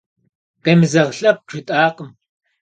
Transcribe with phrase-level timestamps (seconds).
[0.63, 2.09] Къемызэгъ лъэпкъ жытӏакъым.